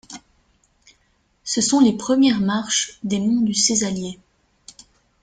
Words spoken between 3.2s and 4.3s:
du Cézallier.